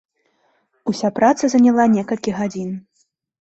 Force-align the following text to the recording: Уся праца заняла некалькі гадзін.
Уся 0.91 1.11
праца 1.19 1.49
заняла 1.55 1.85
некалькі 1.97 2.35
гадзін. 2.39 2.73